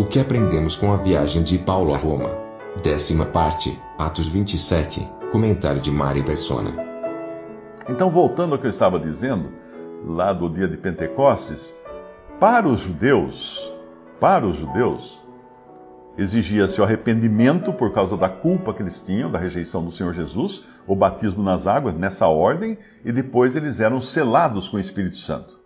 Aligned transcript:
O 0.00 0.04
que 0.06 0.18
aprendemos 0.18 0.76
com 0.76 0.94
a 0.94 0.96
viagem 0.96 1.42
de 1.42 1.58
Paulo 1.58 1.92
a 1.92 1.98
Roma? 1.98 2.30
Décima 2.82 3.26
parte, 3.26 3.78
Atos 3.98 4.26
27, 4.26 5.06
comentário 5.30 5.78
de 5.78 5.90
Mari 5.90 6.24
Persona. 6.24 6.72
Então, 7.86 8.08
voltando 8.08 8.54
ao 8.54 8.58
que 8.58 8.64
eu 8.64 8.70
estava 8.70 8.98
dizendo, 8.98 9.52
lá 10.02 10.32
do 10.32 10.48
dia 10.48 10.66
de 10.66 10.78
Pentecostes, 10.78 11.74
para 12.40 12.66
os 12.66 12.80
judeus, 12.80 13.70
para 14.18 14.46
os 14.46 14.56
judeus, 14.56 15.22
exigia-se 16.16 16.80
o 16.80 16.84
arrependimento 16.84 17.70
por 17.70 17.92
causa 17.92 18.16
da 18.16 18.30
culpa 18.30 18.72
que 18.72 18.82
eles 18.82 19.02
tinham, 19.02 19.30
da 19.30 19.38
rejeição 19.38 19.84
do 19.84 19.92
Senhor 19.92 20.14
Jesus, 20.14 20.64
o 20.86 20.96
batismo 20.96 21.42
nas 21.42 21.66
águas, 21.66 21.94
nessa 21.94 22.26
ordem, 22.26 22.78
e 23.04 23.12
depois 23.12 23.54
eles 23.54 23.80
eram 23.80 24.00
selados 24.00 24.66
com 24.66 24.78
o 24.78 24.80
Espírito 24.80 25.18
Santo. 25.18 25.59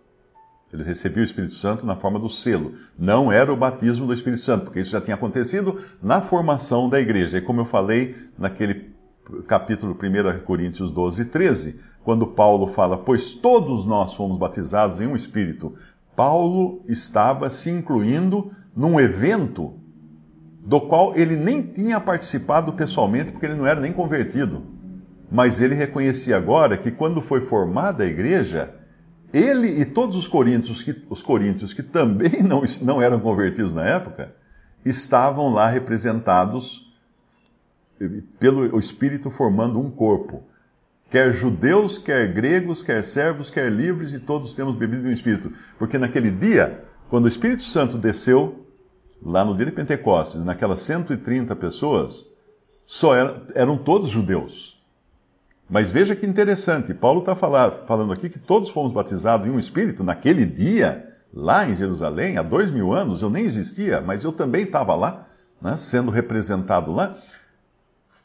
Eles 0.75 0.85
recebiam 0.85 1.21
o 1.21 1.25
Espírito 1.25 1.55
Santo 1.55 1.85
na 1.85 1.95
forma 1.95 2.19
do 2.19 2.29
selo. 2.29 2.73
Não 2.99 3.31
era 3.31 3.51
o 3.51 3.55
batismo 3.55 4.05
do 4.05 4.13
Espírito 4.13 4.41
Santo, 4.41 4.65
porque 4.65 4.81
isso 4.81 4.91
já 4.91 4.99
tinha 4.99 5.15
acontecido 5.15 5.79
na 6.03 6.21
formação 6.21 6.89
da 6.89 6.99
igreja. 6.99 7.37
E 7.37 7.41
como 7.41 7.61
eu 7.61 7.65
falei 7.65 8.13
naquele 8.37 8.93
capítulo 9.47 9.93
1 9.93 10.43
Coríntios 10.43 10.91
12, 10.91 11.25
13, 11.25 11.79
quando 12.03 12.27
Paulo 12.27 12.67
fala, 12.67 12.97
pois 12.97 13.33
todos 13.33 13.85
nós 13.85 14.13
fomos 14.13 14.37
batizados 14.37 14.99
em 14.99 15.07
um 15.07 15.15
Espírito, 15.15 15.73
Paulo 16.13 16.83
estava 16.87 17.49
se 17.49 17.69
incluindo 17.69 18.51
num 18.75 18.99
evento 18.99 19.73
do 20.59 20.81
qual 20.81 21.15
ele 21.15 21.37
nem 21.37 21.61
tinha 21.61 21.99
participado 22.01 22.73
pessoalmente, 22.73 23.31
porque 23.31 23.45
ele 23.45 23.55
não 23.55 23.65
era 23.65 23.79
nem 23.79 23.93
convertido. 23.93 24.63
Mas 25.31 25.61
ele 25.61 25.73
reconhecia 25.73 26.35
agora 26.35 26.77
que 26.77 26.91
quando 26.91 27.21
foi 27.21 27.39
formada 27.39 28.03
a 28.03 28.07
igreja, 28.07 28.73
ele 29.35 29.81
e 29.81 29.85
todos 29.85 30.15
os 30.15 30.27
coríntios 30.27 30.81
que, 30.81 30.95
os 31.09 31.21
coríntios 31.21 31.73
que 31.73 31.83
também 31.83 32.41
não, 32.41 32.63
não 32.81 33.01
eram 33.01 33.19
convertidos 33.19 33.73
na 33.73 33.83
época, 33.85 34.33
estavam 34.85 35.53
lá 35.53 35.67
representados 35.67 36.93
pelo 38.39 38.79
Espírito 38.79 39.29
formando 39.29 39.79
um 39.79 39.91
corpo. 39.91 40.43
Quer 41.09 41.33
judeus, 41.33 41.97
quer 41.97 42.31
gregos, 42.31 42.81
quer 42.81 43.03
servos, 43.03 43.49
quer 43.49 43.71
livres, 43.71 44.13
e 44.13 44.19
todos 44.19 44.53
temos 44.53 44.75
bebido 44.75 45.07
um 45.07 45.11
Espírito. 45.11 45.51
Porque 45.77 45.97
naquele 45.97 46.31
dia, 46.31 46.83
quando 47.09 47.25
o 47.25 47.29
Espírito 47.29 47.61
Santo 47.61 47.97
desceu, 47.97 48.65
lá 49.21 49.43
no 49.43 49.55
dia 49.55 49.65
de 49.65 49.71
Pentecostes, 49.71 50.43
naquelas 50.43 50.79
130 50.81 51.55
pessoas, 51.55 52.27
só 52.85 53.13
eram 53.53 53.77
todos 53.77 54.09
judeus. 54.09 54.74
Mas 55.69 55.89
veja 55.89 56.15
que 56.15 56.25
interessante, 56.25 56.93
Paulo 56.93 57.19
está 57.19 57.35
falando 57.35 58.13
aqui 58.13 58.29
que 58.29 58.37
todos 58.37 58.69
fomos 58.69 58.93
batizados 58.93 59.47
em 59.47 59.49
um 59.49 59.57
Espírito 59.57 60.03
naquele 60.03 60.45
dia, 60.45 61.09
lá 61.33 61.67
em 61.67 61.75
Jerusalém, 61.75 62.37
há 62.37 62.43
dois 62.43 62.69
mil 62.69 62.93
anos, 62.93 63.21
eu 63.21 63.29
nem 63.29 63.45
existia, 63.45 63.99
mas 63.99 64.23
eu 64.23 64.31
também 64.31 64.63
estava 64.63 64.95
lá, 64.95 65.27
né, 65.59 65.75
sendo 65.75 66.11
representado 66.11 66.91
lá, 66.91 67.17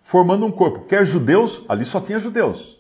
formando 0.02 0.44
um 0.44 0.52
corpo. 0.52 0.84
Quer 0.84 1.06
judeus, 1.06 1.62
ali 1.68 1.84
só 1.84 2.01
tinha 2.01 2.18
judeus. 2.18 2.78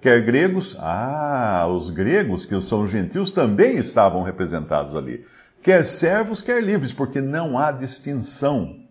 Quer 0.00 0.24
gregos, 0.24 0.76
ah, 0.78 1.66
os 1.68 1.90
gregos, 1.90 2.46
que 2.46 2.60
são 2.62 2.86
gentios, 2.86 3.32
também 3.32 3.76
estavam 3.76 4.22
representados 4.22 4.94
ali. 4.94 5.26
Quer 5.60 5.84
servos, 5.84 6.40
quer 6.40 6.62
livres, 6.62 6.92
porque 6.92 7.20
não 7.20 7.58
há 7.58 7.72
distinção. 7.72 8.84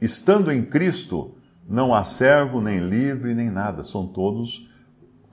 Estando 0.00 0.50
em 0.50 0.62
Cristo, 0.64 1.34
não 1.68 1.94
há 1.94 2.04
servo, 2.04 2.60
nem 2.60 2.78
livre, 2.78 3.34
nem 3.34 3.50
nada. 3.50 3.82
São 3.84 4.06
todos 4.06 4.68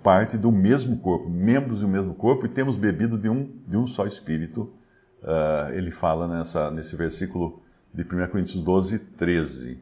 parte 0.01 0.37
do 0.37 0.51
mesmo 0.51 0.97
corpo, 0.97 1.29
membros 1.29 1.81
do 1.81 1.87
mesmo 1.87 2.13
corpo, 2.13 2.45
e 2.45 2.49
temos 2.49 2.75
bebido 2.75 3.17
de 3.17 3.29
um, 3.29 3.51
de 3.67 3.77
um 3.77 3.85
só 3.85 4.05
Espírito. 4.05 4.73
Uh, 5.21 5.73
ele 5.73 5.91
fala 5.91 6.27
nessa, 6.27 6.71
nesse 6.71 6.95
versículo 6.95 7.61
de 7.93 8.01
1 8.01 8.27
Coríntios 8.29 8.63
12, 8.63 8.99
13. 8.99 9.79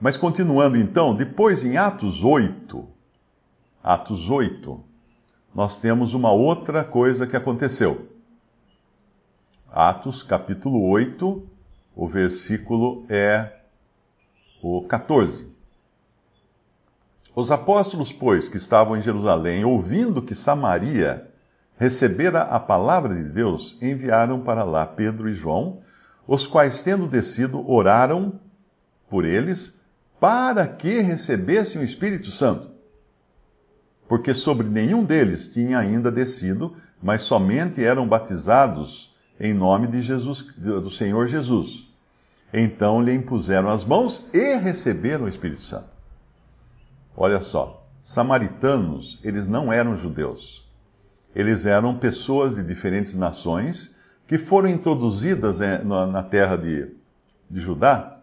Mas 0.00 0.16
continuando 0.16 0.76
então, 0.76 1.14
depois 1.14 1.64
em 1.64 1.76
Atos 1.76 2.24
8, 2.24 2.88
Atos 3.82 4.30
8, 4.30 4.82
nós 5.54 5.78
temos 5.78 6.14
uma 6.14 6.32
outra 6.32 6.82
coisa 6.82 7.26
que 7.26 7.36
aconteceu. 7.36 8.08
Atos 9.70 10.22
capítulo 10.22 10.88
8, 10.88 11.46
o 11.94 12.08
versículo 12.08 13.04
é 13.08 13.60
o 14.62 14.82
14. 14.82 15.50
Os 17.34 17.50
apóstolos, 17.50 18.12
pois, 18.12 18.48
que 18.48 18.56
estavam 18.56 18.96
em 18.96 19.02
Jerusalém, 19.02 19.64
ouvindo 19.64 20.22
que 20.22 20.34
Samaria 20.34 21.28
recebera 21.78 22.42
a 22.42 22.58
palavra 22.58 23.14
de 23.14 23.24
Deus, 23.24 23.78
enviaram 23.80 24.40
para 24.40 24.64
lá 24.64 24.84
Pedro 24.84 25.28
e 25.28 25.34
João, 25.34 25.80
os 26.26 26.46
quais, 26.46 26.82
tendo 26.82 27.08
descido, 27.08 27.68
oraram 27.70 28.38
por 29.08 29.24
eles, 29.24 29.80
para 30.18 30.66
que 30.66 31.00
recebessem 31.00 31.80
o 31.80 31.84
Espírito 31.84 32.30
Santo. 32.30 32.70
Porque 34.06 34.34
sobre 34.34 34.68
nenhum 34.68 35.04
deles 35.04 35.48
tinha 35.48 35.78
ainda 35.78 36.10
descido, 36.10 36.76
mas 37.02 37.22
somente 37.22 37.82
eram 37.82 38.06
batizados 38.06 39.14
em 39.38 39.54
nome 39.54 39.86
de 39.86 40.02
Jesus, 40.02 40.42
do 40.42 40.90
Senhor 40.90 41.26
Jesus. 41.26 41.88
Então 42.52 43.00
lhe 43.00 43.14
impuseram 43.14 43.70
as 43.70 43.84
mãos 43.84 44.26
e 44.34 44.56
receberam 44.56 45.24
o 45.24 45.28
Espírito 45.28 45.62
Santo. 45.62 45.99
Olha 47.22 47.38
só, 47.38 47.86
samaritanos, 48.00 49.20
eles 49.22 49.46
não 49.46 49.70
eram 49.70 49.94
judeus. 49.94 50.66
Eles 51.36 51.66
eram 51.66 51.98
pessoas 51.98 52.54
de 52.54 52.62
diferentes 52.64 53.14
nações 53.14 53.94
que 54.26 54.38
foram 54.38 54.70
introduzidas 54.70 55.60
eh, 55.60 55.84
na 55.84 56.22
terra 56.22 56.56
de, 56.56 56.90
de 57.50 57.60
Judá, 57.60 58.20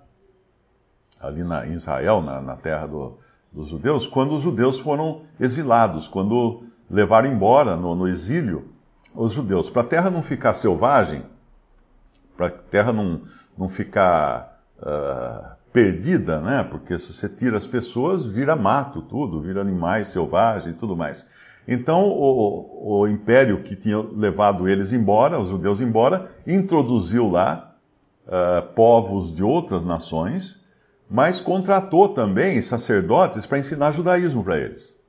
ali 1.19 1.43
na, 1.43 1.67
em 1.67 1.73
Israel, 1.73 2.23
na, 2.23 2.41
na 2.41 2.55
terra 2.55 2.87
do, 2.87 3.19
dos 3.51 3.67
judeus, 3.67 4.07
quando 4.07 4.35
os 4.35 4.41
judeus 4.41 4.79
foram 4.79 5.21
exilados, 5.39 6.07
quando 6.07 6.63
levaram 6.89 7.29
embora 7.29 7.75
no, 7.75 7.93
no 7.93 8.07
exílio 8.07 8.67
os 9.13 9.31
judeus. 9.31 9.69
Para 9.69 9.83
a 9.83 9.85
terra 9.85 10.09
não 10.09 10.23
ficar 10.23 10.55
selvagem, 10.55 11.23
para 12.35 12.47
a 12.47 12.49
terra 12.49 12.91
não, 12.91 13.21
não 13.55 13.69
ficar 13.69 14.59
uh, 14.79 15.56
perdida, 15.77 16.41
né? 16.41 16.63
Porque 16.63 16.97
se 16.97 17.13
você 17.13 17.29
tira 17.29 17.55
as 17.55 17.67
pessoas, 17.67 18.25
vira 18.25 18.55
mato 18.55 18.99
tudo, 18.99 19.39
vira 19.39 19.61
animais 19.61 20.07
selvagens 20.07 20.73
e 20.73 20.75
tudo 20.75 20.97
mais. 20.97 21.27
Então, 21.67 22.09
o, 22.09 23.01
o 23.01 23.07
império 23.07 23.61
que 23.61 23.75
tinha 23.75 23.99
levado 23.99 24.67
eles 24.67 24.91
embora, 24.91 25.39
os 25.39 25.49
judeus 25.49 25.79
embora, 25.79 26.31
introduziu 26.47 27.29
lá 27.29 27.75
uh, 28.25 28.73
povos 28.73 29.31
de 29.35 29.43
outras 29.43 29.83
nações, 29.83 30.65
mas 31.07 31.39
contratou 31.39 32.09
também 32.09 32.59
sacerdotes 32.59 33.45
para 33.45 33.59
ensinar 33.59 33.91
judaísmo 33.91 34.43
para 34.43 34.57
eles. 34.57 34.99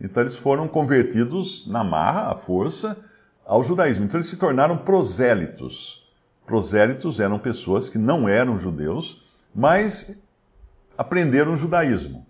Então, 0.00 0.24
eles 0.24 0.34
foram 0.34 0.66
convertidos 0.66 1.68
na 1.68 1.84
marra, 1.84 2.32
à 2.32 2.34
força, 2.34 2.96
ao 3.46 3.62
judaísmo. 3.62 4.04
Então, 4.06 4.18
eles 4.18 4.28
se 4.28 4.36
tornaram 4.36 4.76
prosélitos. 4.76 6.04
Prosélitos 6.44 7.20
eram 7.20 7.38
pessoas 7.38 7.88
que 7.88 7.96
não 7.96 8.28
eram 8.28 8.58
judeus, 8.58 9.24
mas 9.56 10.22
aprenderam 10.98 11.54
o 11.54 11.56
judaísmo. 11.56 12.26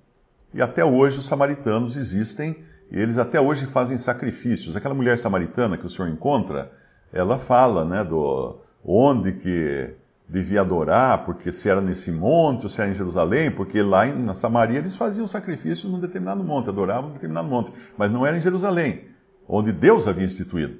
E 0.55 0.62
até 0.62 0.84
hoje 0.84 1.19
os 1.19 1.26
samaritanos 1.26 1.96
existem, 1.96 2.56
e 2.88 3.00
eles 3.00 3.19
até 3.19 3.40
hoje 3.40 3.67
fazem 3.67 3.99
sacrifícios. 3.99 4.76
Aquela 4.76 4.94
mulher 4.94 5.19
samaritana 5.19 5.76
que 5.76 5.84
o 5.84 5.90
senhor 5.90 6.08
encontra, 6.08 6.70
ela 7.12 7.37
fala, 7.37 7.84
né, 7.84 8.05
do 8.05 8.61
onde 8.84 9.32
que 9.32 9.90
devia 10.28 10.61
adorar, 10.61 11.25
porque 11.25 11.50
se 11.50 11.69
era 11.69 11.81
nesse 11.81 12.12
monte 12.12 12.64
ou 12.64 12.70
se 12.70 12.81
era 12.81 12.90
em 12.90 12.94
Jerusalém, 12.94 13.50
porque 13.50 13.82
lá 13.82 14.06
na 14.06 14.34
Samaria 14.34 14.79
eles 14.79 14.94
faziam 14.94 15.26
sacrifício 15.26 15.88
num 15.88 15.99
determinado 15.99 16.44
monte, 16.44 16.69
adoravam 16.69 17.08
num 17.08 17.14
determinado 17.14 17.49
monte, 17.49 17.72
mas 17.99 18.11
não 18.11 18.25
era 18.25 18.37
em 18.37 18.40
Jerusalém, 18.40 19.05
onde 19.49 19.72
Deus 19.72 20.06
havia 20.06 20.25
instituído. 20.25 20.79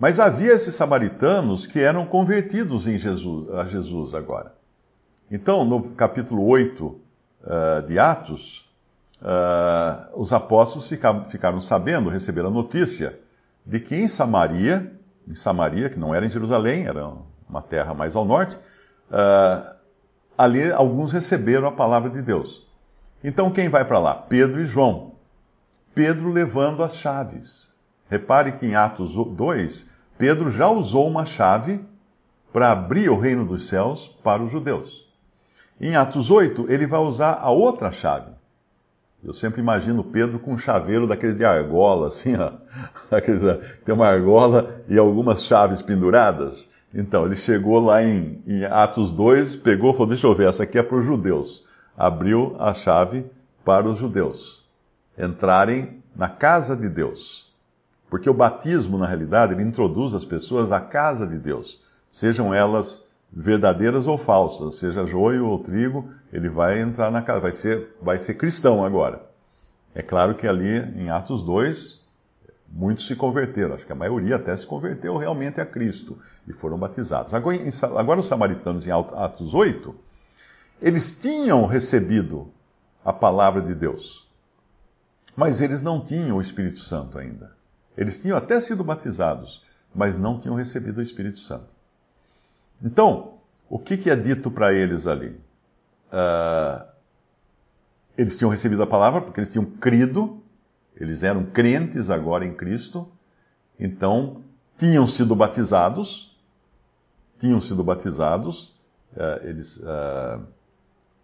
Mas 0.00 0.18
havia 0.18 0.52
esses 0.52 0.74
samaritanos 0.74 1.64
que 1.64 1.78
eram 1.78 2.04
convertidos 2.04 2.88
em 2.88 2.98
Jesus, 2.98 3.48
a 3.54 3.64
Jesus 3.64 4.14
agora. 4.14 4.55
Então, 5.30 5.64
no 5.64 5.90
capítulo 5.90 6.44
8 6.46 6.86
uh, 6.86 7.00
eh, 7.44 7.82
de 7.82 7.98
Atos, 7.98 8.68
uh, 9.22 10.20
os 10.20 10.32
apóstolos 10.32 10.88
ficaram, 10.88 11.24
ficaram 11.24 11.60
sabendo, 11.60 12.08
receberam 12.08 12.48
a 12.48 12.52
notícia 12.52 13.18
de 13.64 13.80
que 13.80 13.96
em 13.96 14.06
Samaria 14.06 14.96
em 15.28 15.34
Samaria, 15.34 15.90
que 15.90 15.98
não 15.98 16.14
era 16.14 16.24
em 16.24 16.30
Jerusalém, 16.30 16.86
era 16.86 17.12
uma 17.48 17.60
terra 17.60 17.92
mais 17.92 18.14
ao 18.14 18.24
norte, 18.24 18.56
uh, 18.56 19.76
ali 20.38 20.70
alguns 20.70 21.12
receberam 21.12 21.66
a 21.66 21.72
palavra 21.72 22.08
de 22.08 22.22
Deus. 22.22 22.66
Então 23.24 23.50
quem 23.50 23.68
vai 23.68 23.84
para 23.84 23.98
lá? 23.98 24.14
Pedro 24.14 24.60
e 24.60 24.66
João. 24.66 25.12
Pedro 25.94 26.30
levando 26.30 26.84
as 26.84 26.96
chaves. 26.96 27.74
Repare 28.08 28.52
que 28.52 28.66
em 28.66 28.76
Atos 28.76 29.14
2, 29.14 29.90
Pedro 30.16 30.50
já 30.50 30.68
usou 30.68 31.08
uma 31.08 31.24
chave 31.24 31.84
para 32.52 32.70
abrir 32.70 33.08
o 33.08 33.18
reino 33.18 33.44
dos 33.44 33.66
céus 33.66 34.06
para 34.22 34.42
os 34.42 34.52
judeus. 34.52 35.05
Em 35.80 35.94
Atos 35.96 36.30
8, 36.30 36.66
ele 36.68 36.86
vai 36.86 37.00
usar 37.00 37.38
a 37.40 37.50
outra 37.50 37.92
chave. 37.92 38.30
Eu 39.22 39.32
sempre 39.32 39.60
imagino 39.60 40.04
Pedro 40.04 40.38
com 40.38 40.52
um 40.52 40.58
chaveiro 40.58 41.06
daqueles 41.06 41.36
de 41.36 41.44
argola, 41.44 42.08
assim, 42.08 42.36
ó. 42.36 42.52
Aqueles, 43.10 43.42
tem 43.84 43.94
uma 43.94 44.06
argola 44.06 44.82
e 44.88 44.96
algumas 44.96 45.42
chaves 45.42 45.82
penduradas. 45.82 46.70
Então, 46.94 47.26
ele 47.26 47.36
chegou 47.36 47.80
lá 47.80 48.02
em, 48.02 48.42
em 48.46 48.64
Atos 48.64 49.12
2, 49.12 49.56
pegou 49.56 49.90
e 49.90 49.92
falou: 49.92 50.06
Deixa 50.06 50.26
eu 50.26 50.34
ver, 50.34 50.48
essa 50.48 50.62
aqui 50.62 50.78
é 50.78 50.82
para 50.82 50.98
os 50.98 51.04
judeus. 51.04 51.64
Abriu 51.96 52.54
a 52.58 52.72
chave 52.72 53.26
para 53.64 53.88
os 53.88 53.98
judeus 53.98 54.66
entrarem 55.18 56.02
na 56.14 56.28
casa 56.28 56.76
de 56.76 56.88
Deus. 56.88 57.52
Porque 58.10 58.28
o 58.28 58.34
batismo, 58.34 58.98
na 58.98 59.06
realidade, 59.06 59.54
ele 59.54 59.62
introduz 59.62 60.14
as 60.14 60.24
pessoas 60.24 60.70
à 60.70 60.80
casa 60.80 61.26
de 61.26 61.38
Deus, 61.38 61.82
sejam 62.10 62.54
elas 62.54 63.05
verdadeiras 63.32 64.06
ou 64.06 64.16
falsas, 64.16 64.76
seja 64.76 65.06
joio 65.06 65.46
ou 65.46 65.58
trigo, 65.58 66.10
ele 66.32 66.48
vai 66.48 66.80
entrar 66.80 67.10
na 67.10 67.22
casa, 67.22 67.40
vai 67.40 67.52
ser, 67.52 67.96
vai 68.00 68.18
ser 68.18 68.34
cristão 68.34 68.84
agora. 68.84 69.24
É 69.94 70.02
claro 70.02 70.34
que 70.34 70.46
ali 70.46 70.78
em 70.96 71.10
Atos 71.10 71.42
2, 71.42 72.04
muitos 72.68 73.06
se 73.06 73.16
converteram, 73.16 73.74
acho 73.74 73.86
que 73.86 73.92
a 73.92 73.96
maioria 73.96 74.36
até 74.36 74.56
se 74.56 74.66
converteu 74.66 75.16
realmente 75.16 75.60
a 75.60 75.66
Cristo 75.66 76.18
e 76.46 76.52
foram 76.52 76.78
batizados. 76.78 77.32
Agora, 77.32 77.56
em, 77.56 77.70
agora 77.96 78.20
os 78.20 78.26
samaritanos 78.26 78.86
em 78.86 78.90
Atos 78.90 79.54
8, 79.54 79.94
eles 80.82 81.18
tinham 81.18 81.64
recebido 81.66 82.50
a 83.04 83.12
palavra 83.12 83.62
de 83.62 83.74
Deus, 83.74 84.28
mas 85.34 85.60
eles 85.60 85.80
não 85.80 86.00
tinham 86.00 86.38
o 86.38 86.40
Espírito 86.40 86.78
Santo 86.78 87.18
ainda. 87.18 87.54
Eles 87.96 88.18
tinham 88.18 88.36
até 88.36 88.60
sido 88.60 88.84
batizados, 88.84 89.62
mas 89.94 90.18
não 90.18 90.38
tinham 90.38 90.54
recebido 90.54 90.98
o 90.98 91.02
Espírito 91.02 91.38
Santo. 91.38 91.75
Então, 92.82 93.34
o 93.68 93.78
que, 93.78 93.96
que 93.96 94.10
é 94.10 94.16
dito 94.16 94.50
para 94.50 94.72
eles 94.72 95.06
ali? 95.06 95.38
Uh, 96.08 96.86
eles 98.16 98.36
tinham 98.36 98.50
recebido 98.50 98.82
a 98.82 98.86
palavra 98.86 99.20
porque 99.20 99.40
eles 99.40 99.50
tinham 99.50 99.64
crido, 99.64 100.42
eles 100.96 101.22
eram 101.22 101.44
crentes 101.44 102.08
agora 102.08 102.44
em 102.44 102.54
Cristo, 102.54 103.08
então 103.78 104.42
tinham 104.78 105.06
sido 105.06 105.34
batizados, 105.34 106.36
tinham 107.38 107.60
sido 107.60 107.82
batizados, 107.84 108.74
uh, 109.14 109.46
eles, 109.46 109.78
uh, 109.78 110.42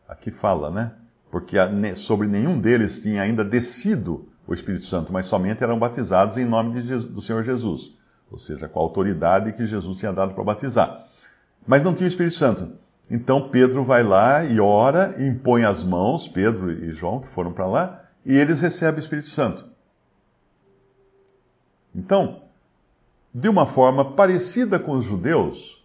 aqui 0.08 0.30
fala, 0.30 0.70
né? 0.70 0.92
Porque 1.30 1.56
sobre 1.96 2.26
nenhum 2.26 2.60
deles 2.60 3.00
tinha 3.00 3.22
ainda 3.22 3.42
descido 3.42 4.28
o 4.46 4.52
Espírito 4.52 4.84
Santo, 4.84 5.12
mas 5.12 5.26
somente 5.26 5.62
eram 5.62 5.78
batizados 5.78 6.36
em 6.36 6.44
nome 6.44 6.82
Jesus, 6.82 7.10
do 7.10 7.22
Senhor 7.22 7.42
Jesus, 7.42 7.94
ou 8.30 8.36
seja, 8.38 8.68
com 8.68 8.78
a 8.78 8.82
autoridade 8.82 9.52
que 9.52 9.64
Jesus 9.64 9.96
tinha 9.96 10.12
dado 10.12 10.34
para 10.34 10.44
batizar. 10.44 11.06
Mas 11.66 11.82
não 11.82 11.94
tinha 11.94 12.06
o 12.06 12.08
Espírito 12.08 12.34
Santo. 12.34 12.72
Então 13.10 13.48
Pedro 13.48 13.84
vai 13.84 14.02
lá 14.02 14.44
e 14.44 14.60
ora, 14.60 15.14
e 15.18 15.26
impõe 15.26 15.64
as 15.64 15.82
mãos, 15.82 16.26
Pedro 16.26 16.70
e 16.70 16.92
João, 16.92 17.20
que 17.20 17.28
foram 17.28 17.52
para 17.52 17.66
lá, 17.66 18.04
e 18.24 18.36
eles 18.36 18.60
recebem 18.60 19.00
o 19.00 19.02
Espírito 19.02 19.28
Santo. 19.28 19.66
Então, 21.94 22.42
de 23.34 23.48
uma 23.48 23.66
forma 23.66 24.12
parecida 24.12 24.78
com 24.78 24.92
os 24.92 25.04
judeus, 25.04 25.84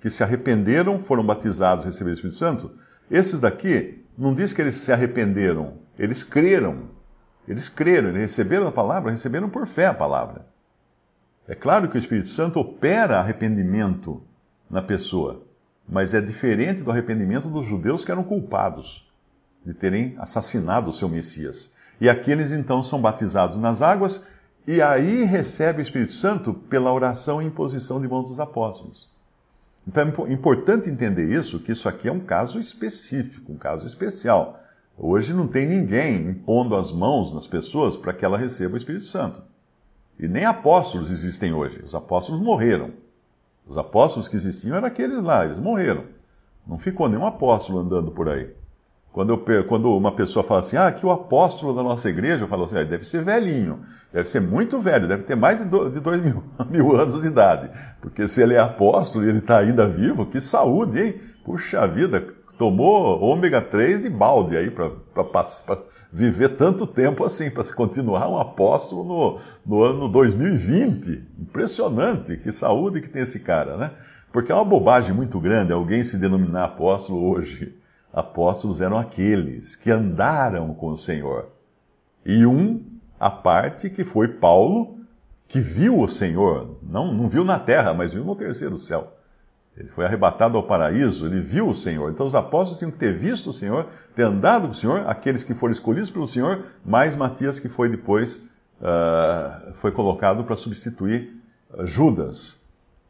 que 0.00 0.10
se 0.10 0.22
arrependeram, 0.22 1.00
foram 1.00 1.24
batizados 1.24 1.84
e 1.84 1.88
receberam 1.88 2.12
o 2.12 2.14
Espírito 2.14 2.38
Santo, 2.38 2.70
esses 3.10 3.38
daqui, 3.38 4.04
não 4.16 4.34
diz 4.34 4.52
que 4.52 4.60
eles 4.60 4.76
se 4.76 4.92
arrependeram, 4.92 5.74
eles 5.98 6.24
creram. 6.24 6.90
Eles 7.46 7.68
creram, 7.68 8.10
eles 8.10 8.22
receberam 8.22 8.68
a 8.68 8.72
palavra, 8.72 9.10
receberam 9.10 9.50
por 9.50 9.66
fé 9.66 9.86
a 9.86 9.94
palavra. 9.94 10.46
É 11.46 11.54
claro 11.54 11.88
que 11.88 11.96
o 11.96 11.98
Espírito 11.98 12.28
Santo 12.28 12.60
opera 12.60 13.18
arrependimento 13.18 14.22
na 14.72 14.80
pessoa, 14.80 15.42
mas 15.86 16.14
é 16.14 16.20
diferente 16.20 16.82
do 16.82 16.90
arrependimento 16.90 17.48
dos 17.48 17.66
judeus 17.66 18.04
que 18.04 18.10
eram 18.10 18.24
culpados 18.24 19.06
de 19.64 19.74
terem 19.74 20.16
assassinado 20.18 20.90
o 20.90 20.94
seu 20.94 21.08
Messias. 21.08 21.72
E 22.00 22.08
aqueles 22.08 22.50
então 22.50 22.82
são 22.82 23.00
batizados 23.00 23.58
nas 23.58 23.82
águas 23.82 24.26
e 24.66 24.80
aí 24.80 25.24
recebe 25.24 25.80
o 25.80 25.82
Espírito 25.82 26.12
Santo 26.12 26.54
pela 26.54 26.92
oração 26.92 27.42
e 27.42 27.44
imposição 27.44 28.00
de 28.00 28.08
mãos 28.08 28.28
dos 28.28 28.40
apóstolos. 28.40 29.10
Então 29.86 30.02
é 30.26 30.32
importante 30.32 30.88
entender 30.88 31.28
isso, 31.28 31.60
que 31.60 31.72
isso 31.72 31.88
aqui 31.88 32.08
é 32.08 32.12
um 32.12 32.20
caso 32.20 32.58
específico, 32.58 33.52
um 33.52 33.56
caso 33.56 33.86
especial. 33.86 34.60
Hoje 34.96 35.34
não 35.34 35.46
tem 35.46 35.66
ninguém 35.66 36.28
impondo 36.28 36.76
as 36.76 36.90
mãos 36.90 37.32
nas 37.32 37.46
pessoas 37.46 37.96
para 37.96 38.12
que 38.12 38.24
ela 38.24 38.38
receba 38.38 38.74
o 38.74 38.76
Espírito 38.76 39.04
Santo. 39.04 39.42
E 40.18 40.28
nem 40.28 40.44
apóstolos 40.44 41.10
existem 41.10 41.52
hoje. 41.52 41.82
Os 41.84 41.94
apóstolos 41.94 42.40
morreram. 42.40 42.92
Os 43.66 43.78
apóstolos 43.78 44.28
que 44.28 44.36
existiam 44.36 44.76
eram 44.76 44.86
aqueles 44.86 45.22
lá, 45.22 45.44
eles 45.44 45.58
morreram. 45.58 46.04
Não 46.66 46.78
ficou 46.78 47.08
nenhum 47.08 47.26
apóstolo 47.26 47.78
andando 47.78 48.10
por 48.10 48.28
aí. 48.28 48.50
Quando, 49.12 49.30
eu, 49.30 49.64
quando 49.64 49.94
uma 49.94 50.12
pessoa 50.12 50.42
fala 50.42 50.60
assim, 50.60 50.76
ah, 50.76 50.86
aqui 50.86 51.04
o 51.04 51.10
apóstolo 51.10 51.74
da 51.74 51.82
nossa 51.82 52.08
igreja, 52.08 52.44
eu 52.44 52.48
falo 52.48 52.64
assim, 52.64 52.78
ah, 52.78 52.82
deve 52.82 53.04
ser 53.04 53.22
velhinho, 53.22 53.80
deve 54.10 54.26
ser 54.26 54.40
muito 54.40 54.80
velho, 54.80 55.06
deve 55.06 55.24
ter 55.24 55.36
mais 55.36 55.58
de, 55.58 55.90
de 55.90 56.00
dois 56.00 56.22
mil, 56.22 56.42
mil 56.70 56.96
anos 56.96 57.20
de 57.20 57.28
idade. 57.28 57.70
Porque 58.00 58.26
se 58.26 58.42
ele 58.42 58.54
é 58.54 58.58
apóstolo 58.58 59.26
e 59.26 59.28
ele 59.28 59.38
está 59.38 59.58
ainda 59.58 59.86
vivo, 59.86 60.24
que 60.24 60.40
saúde, 60.40 61.02
hein? 61.02 61.20
Puxa 61.44 61.86
vida, 61.86 62.26
tomou 62.62 63.20
ômega 63.20 63.60
3 63.60 64.02
de 64.02 64.08
balde 64.08 64.56
aí 64.56 64.70
para 64.70 64.92
viver 66.12 66.50
tanto 66.50 66.86
tempo 66.86 67.24
assim, 67.24 67.50
para 67.50 67.64
continuar 67.74 68.28
um 68.30 68.38
apóstolo 68.38 69.02
no, 69.02 69.40
no 69.66 69.82
ano 69.82 70.08
2020. 70.08 71.24
Impressionante, 71.40 72.36
que 72.36 72.52
saúde 72.52 73.00
que 73.00 73.08
tem 73.08 73.22
esse 73.22 73.40
cara, 73.40 73.76
né? 73.76 73.90
Porque 74.32 74.52
é 74.52 74.54
uma 74.54 74.64
bobagem 74.64 75.12
muito 75.12 75.40
grande 75.40 75.72
alguém 75.72 76.04
se 76.04 76.16
denominar 76.16 76.66
apóstolo 76.66 77.28
hoje. 77.28 77.76
Apóstolos 78.12 78.80
eram 78.80 78.96
aqueles 78.96 79.74
que 79.74 79.90
andaram 79.90 80.72
com 80.72 80.90
o 80.90 80.96
Senhor. 80.96 81.48
E 82.24 82.46
um, 82.46 82.80
a 83.18 83.28
parte, 83.28 83.90
que 83.90 84.04
foi 84.04 84.28
Paulo, 84.28 84.98
que 85.48 85.58
viu 85.58 85.98
o 85.98 86.06
Senhor, 86.06 86.78
não, 86.80 87.12
não 87.12 87.28
viu 87.28 87.44
na 87.44 87.58
terra, 87.58 87.92
mas 87.92 88.12
viu 88.12 88.24
no 88.24 88.36
terceiro 88.36 88.78
céu. 88.78 89.12
Ele 89.76 89.88
foi 89.88 90.04
arrebatado 90.04 90.58
ao 90.58 90.62
paraíso, 90.62 91.26
ele 91.26 91.40
viu 91.40 91.68
o 91.68 91.74
Senhor. 91.74 92.10
Então 92.10 92.26
os 92.26 92.34
apóstolos 92.34 92.78
tinham 92.78 92.90
que 92.90 92.98
ter 92.98 93.16
visto 93.16 93.50
o 93.50 93.52
Senhor, 93.52 93.86
ter 94.14 94.24
andado 94.24 94.66
com 94.66 94.72
o 94.72 94.76
Senhor, 94.76 95.04
aqueles 95.06 95.42
que 95.42 95.54
foram 95.54 95.72
escolhidos 95.72 96.10
pelo 96.10 96.28
Senhor, 96.28 96.66
mais 96.84 97.16
Matias 97.16 97.58
que 97.58 97.68
foi 97.68 97.88
depois 97.88 98.48
uh, 98.80 99.72
foi 99.74 99.90
colocado 99.90 100.44
para 100.44 100.56
substituir 100.56 101.40
uh, 101.72 101.86
Judas, 101.86 102.60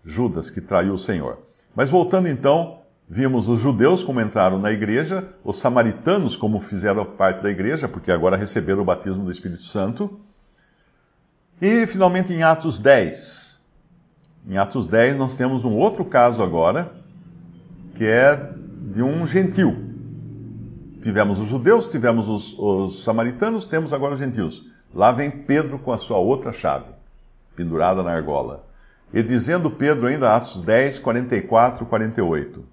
Judas 0.04 0.50
que 0.50 0.60
traiu 0.60 0.94
o 0.94 0.98
Senhor. 0.98 1.38
Mas 1.74 1.90
voltando 1.90 2.28
então, 2.28 2.82
vimos 3.08 3.48
os 3.48 3.60
judeus 3.60 4.04
como 4.04 4.20
entraram 4.20 4.58
na 4.58 4.70
igreja, 4.70 5.26
os 5.42 5.58
samaritanos 5.58 6.36
como 6.36 6.60
fizeram 6.60 7.04
parte 7.04 7.42
da 7.42 7.50
igreja, 7.50 7.88
porque 7.88 8.12
agora 8.12 8.36
receberam 8.36 8.82
o 8.82 8.84
batismo 8.84 9.24
do 9.24 9.32
Espírito 9.32 9.62
Santo. 9.62 10.20
E 11.60 11.86
finalmente 11.86 12.32
em 12.32 12.42
Atos 12.42 12.78
10, 12.78 13.51
em 14.48 14.56
Atos 14.56 14.86
10, 14.86 15.16
nós 15.16 15.36
temos 15.36 15.64
um 15.64 15.76
outro 15.76 16.04
caso 16.04 16.42
agora, 16.42 16.92
que 17.94 18.04
é 18.04 18.52
de 18.92 19.02
um 19.02 19.26
gentil. 19.26 19.90
Tivemos 21.00 21.38
os 21.38 21.48
judeus, 21.48 21.88
tivemos 21.88 22.28
os, 22.28 22.56
os 22.58 23.04
samaritanos, 23.04 23.66
temos 23.66 23.92
agora 23.92 24.14
os 24.14 24.20
gentios. 24.20 24.64
Lá 24.94 25.12
vem 25.12 25.30
Pedro 25.30 25.78
com 25.78 25.92
a 25.92 25.98
sua 25.98 26.18
outra 26.18 26.52
chave, 26.52 26.86
pendurada 27.56 28.02
na 28.02 28.12
argola. 28.12 28.66
E 29.12 29.22
dizendo 29.22 29.70
Pedro, 29.70 30.06
ainda 30.06 30.34
Atos 30.34 30.60
10, 30.60 30.98
44, 30.98 31.86
48. 31.86 32.64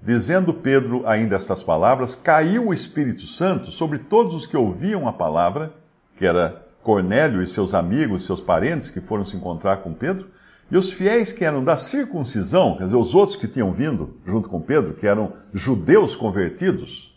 Dizendo 0.00 0.52
Pedro 0.52 1.06
ainda 1.06 1.36
estas 1.36 1.62
palavras, 1.62 2.14
caiu 2.14 2.68
o 2.68 2.74
Espírito 2.74 3.26
Santo 3.26 3.70
sobre 3.70 3.98
todos 3.98 4.34
os 4.34 4.46
que 4.46 4.56
ouviam 4.56 5.06
a 5.06 5.12
palavra, 5.12 5.72
que 6.16 6.26
era 6.26 6.66
Cornélio 6.82 7.40
e 7.40 7.46
seus 7.46 7.72
amigos, 7.72 8.24
seus 8.24 8.40
parentes 8.40 8.90
que 8.90 9.00
foram 9.00 9.24
se 9.24 9.36
encontrar 9.36 9.78
com 9.78 9.92
Pedro, 9.92 10.28
e 10.72 10.76
os 10.78 10.90
fiéis 10.90 11.30
que 11.30 11.44
eram 11.44 11.62
da 11.62 11.76
circuncisão, 11.76 12.78
quer 12.78 12.84
dizer, 12.84 12.96
os 12.96 13.14
outros 13.14 13.36
que 13.36 13.46
tinham 13.46 13.70
vindo 13.70 14.16
junto 14.26 14.48
com 14.48 14.58
Pedro, 14.58 14.94
que 14.94 15.06
eram 15.06 15.34
judeus 15.52 16.16
convertidos, 16.16 17.14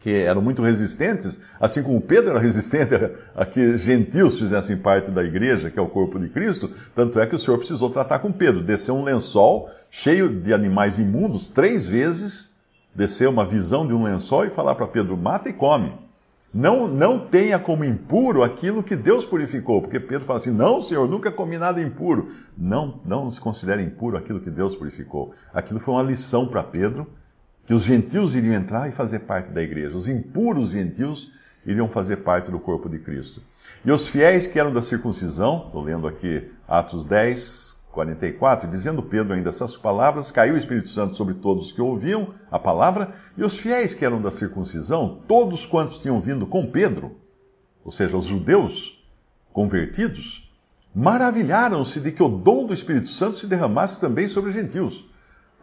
que 0.00 0.10
eram 0.24 0.42
muito 0.42 0.60
resistentes, 0.60 1.38
assim 1.60 1.80
como 1.80 2.00
Pedro 2.00 2.32
era 2.32 2.40
resistente 2.40 2.92
a, 3.36 3.46
que 3.46 3.78
gentios 3.78 4.36
fizessem 4.36 4.76
parte 4.76 5.12
da 5.12 5.22
igreja, 5.22 5.70
que 5.70 5.78
é 5.78 5.82
o 5.82 5.86
corpo 5.86 6.18
de 6.18 6.28
Cristo, 6.28 6.68
tanto 6.92 7.20
é 7.20 7.26
que 7.26 7.36
o 7.36 7.38
Senhor 7.38 7.56
precisou 7.56 7.88
tratar 7.88 8.18
com 8.18 8.32
Pedro, 8.32 8.64
desceu 8.64 8.96
um 8.96 9.04
lençol 9.04 9.70
cheio 9.88 10.28
de 10.28 10.52
animais 10.52 10.98
imundos 10.98 11.50
três 11.50 11.88
vezes, 11.88 12.56
desceu 12.92 13.30
uma 13.30 13.44
visão 13.44 13.86
de 13.86 13.94
um 13.94 14.02
lençol 14.02 14.44
e 14.44 14.50
falar 14.50 14.74
para 14.74 14.88
Pedro: 14.88 15.16
mata 15.16 15.48
e 15.48 15.52
come. 15.52 16.09
Não, 16.52 16.88
não 16.88 17.18
tenha 17.18 17.60
como 17.60 17.84
impuro 17.84 18.42
aquilo 18.42 18.82
que 18.82 18.96
Deus 18.96 19.24
purificou, 19.24 19.80
porque 19.80 20.00
Pedro 20.00 20.26
fala 20.26 20.40
assim: 20.40 20.50
não, 20.50 20.82
Senhor, 20.82 21.08
nunca 21.08 21.30
comi 21.30 21.56
nada 21.56 21.80
impuro. 21.80 22.28
Não, 22.58 23.00
não 23.04 23.30
se 23.30 23.40
considere 23.40 23.82
impuro 23.82 24.16
aquilo 24.16 24.40
que 24.40 24.50
Deus 24.50 24.74
purificou. 24.74 25.32
Aquilo 25.54 25.78
foi 25.78 25.94
uma 25.94 26.02
lição 26.02 26.48
para 26.48 26.62
Pedro, 26.64 27.06
que 27.64 27.72
os 27.72 27.84
gentios 27.84 28.34
iriam 28.34 28.54
entrar 28.54 28.88
e 28.88 28.92
fazer 28.92 29.20
parte 29.20 29.52
da 29.52 29.62
igreja. 29.62 29.96
Os 29.96 30.08
impuros 30.08 30.70
gentios 30.70 31.30
iriam 31.64 31.88
fazer 31.88 32.18
parte 32.18 32.50
do 32.50 32.58
corpo 32.58 32.88
de 32.88 32.98
Cristo. 32.98 33.40
E 33.84 33.92
os 33.92 34.08
fiéis 34.08 34.46
que 34.48 34.58
eram 34.58 34.72
da 34.72 34.82
circuncisão, 34.82 35.64
estou 35.66 35.82
lendo 35.82 36.08
aqui 36.08 36.50
Atos 36.66 37.04
10, 37.04 37.69
44, 37.92 38.68
dizendo 38.68 39.02
Pedro 39.02 39.34
ainda 39.34 39.50
essas 39.50 39.76
palavras, 39.76 40.30
caiu 40.30 40.54
o 40.54 40.58
Espírito 40.58 40.88
Santo 40.88 41.16
sobre 41.16 41.34
todos 41.34 41.66
os 41.66 41.72
que 41.72 41.80
ouviam 41.80 42.34
a 42.50 42.58
palavra, 42.58 43.12
e 43.36 43.42
os 43.42 43.58
fiéis 43.58 43.94
que 43.94 44.04
eram 44.04 44.20
da 44.20 44.30
circuncisão, 44.30 45.20
todos 45.26 45.66
quantos 45.66 45.98
tinham 45.98 46.20
vindo 46.20 46.46
com 46.46 46.66
Pedro, 46.66 47.16
ou 47.84 47.90
seja, 47.90 48.16
os 48.16 48.26
judeus 48.26 49.04
convertidos, 49.52 50.48
maravilharam-se 50.94 52.00
de 52.00 52.12
que 52.12 52.22
o 52.22 52.28
dom 52.28 52.66
do 52.66 52.74
Espírito 52.74 53.08
Santo 53.08 53.38
se 53.38 53.46
derramasse 53.46 54.00
também 54.00 54.28
sobre 54.28 54.50
os 54.50 54.56
gentios, 54.56 55.04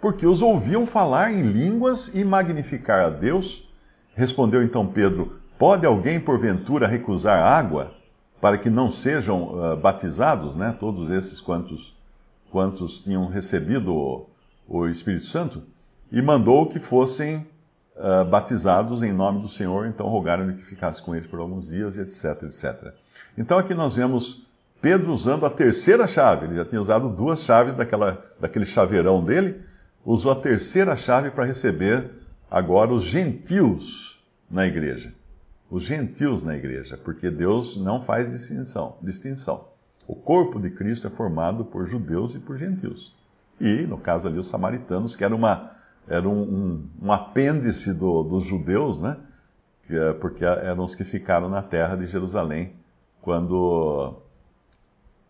porque 0.02 0.28
os 0.28 0.42
ouviam 0.42 0.86
falar 0.86 1.32
em 1.32 1.42
línguas 1.42 2.12
e 2.14 2.24
magnificar 2.24 3.06
a 3.06 3.10
Deus. 3.10 3.68
Respondeu 4.14 4.62
então 4.62 4.86
Pedro: 4.86 5.40
Pode 5.58 5.86
alguém 5.86 6.20
porventura 6.20 6.88
recusar 6.88 7.42
água 7.42 7.94
para 8.40 8.58
que 8.58 8.70
não 8.70 8.92
sejam 8.92 9.74
uh, 9.74 9.78
batizados, 9.78 10.56
né, 10.56 10.76
todos 10.80 11.10
esses 11.10 11.42
quantos 11.42 11.97
quantos 12.52 13.00
tinham 13.00 13.28
recebido 13.28 13.94
o, 13.94 14.30
o 14.68 14.88
Espírito 14.88 15.26
Santo, 15.26 15.64
e 16.12 16.22
mandou 16.22 16.66
que 16.66 16.80
fossem 16.80 17.46
uh, 17.96 18.26
batizados 18.26 19.04
em 19.04 19.12
nome 19.12 19.42
do 19.42 19.50
Senhor, 19.50 19.88
então 19.88 20.08
rogaram-lhe 20.08 20.54
que 20.54 20.64
ficasse 20.64 21.02
com 21.02 21.16
ele 21.16 21.28
por 21.28 21.40
alguns 21.40 21.68
dias, 21.68 21.98
etc, 21.98 22.44
etc. 22.44 22.94
Então 23.38 23.58
aqui 23.58 23.74
nós 23.74 23.96
vemos 23.96 24.46
Pedro 24.82 25.12
usando 25.12 25.46
a 25.46 25.50
terceira 25.50 26.08
chave, 26.08 26.46
ele 26.46 26.56
já 26.56 26.66
tinha 26.66 26.82
usado 26.82 27.10
duas 27.10 27.42
chaves 27.44 27.76
daquela, 27.76 28.24
daquele 28.40 28.66
chaveirão 28.66 29.24
dele, 29.24 29.62
usou 30.06 30.32
a 30.32 30.36
terceira 30.36 30.96
chave 30.96 31.32
para 31.32 31.46
receber 31.46 32.10
agora 32.50 32.94
os 32.94 33.04
gentios 33.04 34.20
na 34.50 34.66
igreja. 34.66 35.14
Os 35.70 35.84
gentios 35.84 36.44
na 36.44 36.56
igreja, 36.56 36.98
porque 36.98 37.30
Deus 37.30 37.76
não 37.76 38.02
faz 38.02 38.32
distinção. 38.32 38.98
distinção. 39.02 39.68
O 40.08 40.16
corpo 40.16 40.60
de 40.60 40.70
Cristo 40.70 41.06
é 41.06 41.10
formado 41.10 41.66
por 41.66 41.86
judeus 41.86 42.34
e 42.34 42.40
por 42.40 42.58
gentios. 42.58 43.14
E, 43.60 43.82
no 43.82 43.98
caso 43.98 44.28
ali, 44.28 44.40
os 44.40 44.48
samaritanos, 44.48 45.16
que 45.16 45.24
era, 45.24 45.36
uma, 45.36 45.72
era 46.08 46.28
um, 46.28 46.42
um, 46.42 46.90
um 47.02 47.12
apêndice 47.12 47.94
do, 47.94 48.24
dos 48.24 48.46
judeus, 48.46 49.02
né? 49.02 49.18
É, 49.90 50.14
porque 50.14 50.46
eram 50.46 50.84
os 50.84 50.96
que 50.96 51.04
ficaram 51.04 51.50
na 51.50 51.62
terra 51.62 51.96
de 51.96 52.06
Jerusalém 52.06 52.74
quando, 53.22 54.16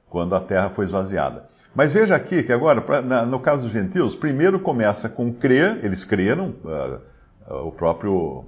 quando 0.09 0.35
a 0.35 0.39
terra 0.39 0.69
foi 0.69 0.85
esvaziada. 0.85 1.47
Mas 1.75 1.91
veja 1.91 2.15
aqui 2.15 2.43
que 2.43 2.51
agora, 2.51 2.81
pra, 2.81 3.01
na, 3.01 3.25
no 3.25 3.39
caso 3.39 3.63
dos 3.63 3.71
gentios, 3.71 4.15
primeiro 4.15 4.59
começa 4.59 5.09
com 5.09 5.31
crer, 5.33 5.83
eles 5.83 6.03
creram, 6.03 6.55
uh, 6.63 7.53
uh, 7.53 7.67
o 7.67 7.71
próprio 7.71 8.45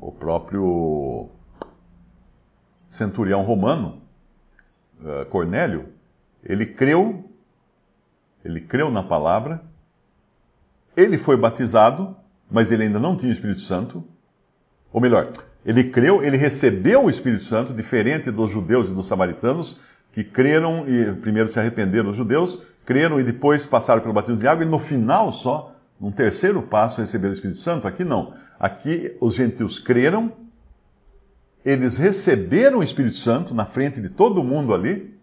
o 0.00 0.10
próprio 0.10 1.28
centurião 2.88 3.42
romano 3.42 3.99
uh, 5.02 5.24
Cornélio, 5.26 5.88
ele 6.42 6.66
creu, 6.66 7.24
ele 8.44 8.60
creu 8.60 8.90
na 8.90 9.02
palavra, 9.02 9.62
ele 10.96 11.18
foi 11.18 11.36
batizado, 11.36 12.16
mas 12.50 12.72
ele 12.72 12.84
ainda 12.84 12.98
não 12.98 13.16
tinha 13.16 13.30
o 13.30 13.34
Espírito 13.34 13.60
Santo. 13.60 14.04
Ou 14.92 15.00
melhor, 15.00 15.30
ele 15.64 15.84
creu, 15.84 16.22
ele 16.22 16.36
recebeu 16.36 17.04
o 17.04 17.10
Espírito 17.10 17.44
Santo, 17.44 17.72
diferente 17.72 18.30
dos 18.30 18.50
judeus 18.50 18.90
e 18.90 18.94
dos 18.94 19.06
samaritanos, 19.06 19.78
que 20.12 20.24
creram 20.24 20.84
e 20.88 21.12
primeiro 21.12 21.48
se 21.48 21.60
arrependeram 21.60 22.10
os 22.10 22.16
judeus, 22.16 22.62
creram 22.84 23.20
e 23.20 23.22
depois 23.22 23.66
passaram 23.66 24.02
pelo 24.02 24.14
batismo 24.14 24.38
de 24.38 24.48
água, 24.48 24.64
e 24.64 24.68
no 24.68 24.78
final 24.78 25.30
só, 25.30 25.76
num 26.00 26.10
terceiro 26.10 26.62
passo, 26.62 27.00
receberam 27.00 27.30
o 27.30 27.34
Espírito 27.34 27.58
Santo. 27.58 27.86
Aqui 27.86 28.04
não. 28.04 28.34
Aqui 28.58 29.16
os 29.20 29.34
gentios 29.34 29.78
creram, 29.78 30.32
eles 31.64 31.96
receberam 31.96 32.78
o 32.78 32.82
Espírito 32.82 33.16
Santo 33.16 33.54
na 33.54 33.66
frente 33.66 34.00
de 34.00 34.08
todo 34.08 34.44
mundo 34.44 34.74
ali, 34.74 35.14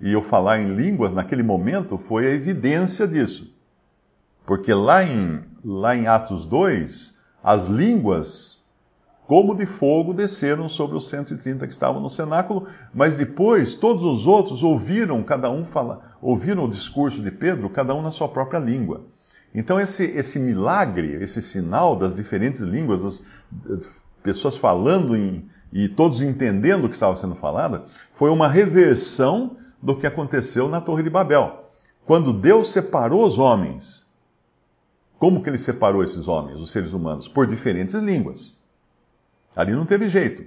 e 0.00 0.12
eu 0.12 0.22
falar 0.22 0.60
em 0.60 0.74
línguas 0.74 1.12
naquele 1.12 1.42
momento 1.42 1.96
foi 1.96 2.26
a 2.26 2.30
evidência 2.30 3.06
disso. 3.06 3.52
Porque 4.44 4.72
lá 4.72 5.02
em, 5.04 5.42
lá 5.64 5.96
em 5.96 6.06
Atos 6.06 6.44
2, 6.46 7.16
as 7.42 7.66
línguas, 7.66 8.62
como 9.26 9.54
de 9.54 9.64
fogo, 9.64 10.12
desceram 10.12 10.68
sobre 10.68 10.96
os 10.96 11.08
130 11.08 11.66
que 11.66 11.72
estavam 11.72 12.00
no 12.00 12.10
cenáculo, 12.10 12.66
mas 12.92 13.16
depois 13.16 13.74
todos 13.74 14.04
os 14.04 14.26
outros 14.26 14.62
ouviram 14.62 15.22
cada 15.22 15.50
um 15.50 15.64
falar, 15.64 16.18
ouviram 16.20 16.64
o 16.64 16.70
discurso 16.70 17.22
de 17.22 17.30
Pedro, 17.30 17.70
cada 17.70 17.94
um 17.94 18.02
na 18.02 18.10
sua 18.10 18.28
própria 18.28 18.58
língua. 18.58 19.02
Então 19.54 19.80
esse, 19.80 20.04
esse 20.04 20.38
milagre, 20.38 21.14
esse 21.22 21.40
sinal 21.40 21.94
das 21.96 22.14
diferentes 22.14 22.60
línguas, 22.60 23.22
das 23.50 23.88
pessoas 24.22 24.56
falando 24.56 25.16
em, 25.16 25.48
e 25.74 25.88
todos 25.88 26.22
entendendo 26.22 26.84
o 26.84 26.88
que 26.88 26.94
estava 26.94 27.16
sendo 27.16 27.34
falado, 27.34 27.82
foi 28.14 28.30
uma 28.30 28.46
reversão 28.46 29.56
do 29.82 29.96
que 29.96 30.06
aconteceu 30.06 30.68
na 30.68 30.80
Torre 30.80 31.02
de 31.02 31.10
Babel. 31.10 31.68
Quando 32.06 32.32
Deus 32.32 32.70
separou 32.70 33.26
os 33.26 33.40
homens, 33.40 34.06
como 35.18 35.42
que 35.42 35.50
ele 35.50 35.58
separou 35.58 36.04
esses 36.04 36.28
homens, 36.28 36.60
os 36.60 36.70
seres 36.70 36.92
humanos? 36.92 37.26
Por 37.26 37.44
diferentes 37.44 37.94
línguas. 37.94 38.56
Ali 39.56 39.72
não 39.72 39.84
teve 39.84 40.08
jeito. 40.08 40.44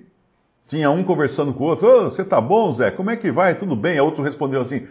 Tinha 0.66 0.90
um 0.92 1.04
conversando 1.04 1.54
com 1.54 1.64
o 1.64 1.68
outro, 1.68 1.88
oh, 1.88 2.04
você 2.06 2.24
tá 2.24 2.40
bom, 2.40 2.72
Zé? 2.74 2.92
Como 2.92 3.10
é 3.10 3.18
que 3.18 3.32
vai? 3.32 3.56
Tudo 3.56 3.76
bem? 3.76 3.98
A 3.98 4.04
outro 4.04 4.24
respondeu 4.24 4.62
assim, 4.62 4.88